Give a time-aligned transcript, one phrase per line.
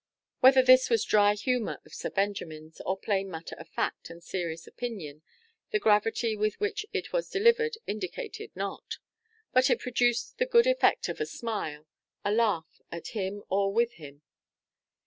[0.39, 4.65] Whether this was dry humour of Sir Benjamin's, or plain matter of fact and serious
[4.65, 5.21] opinion,
[5.69, 8.97] the gravity with which it was delivered indicated not;
[9.53, 11.85] but it produced the good effect of a smile,
[12.25, 14.23] a laugh, at him or with him.